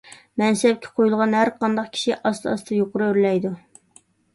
مەنسەپكە 0.41 0.93
قويۇلغان 1.01 1.37
ھەرقانداق 1.41 1.95
كىشى 1.99 2.17
ئاستا- 2.21 2.51
ئاستا 2.55 2.83
يۇقىرى 2.83 3.11
ئۆرلەيدۇ. 3.15 3.59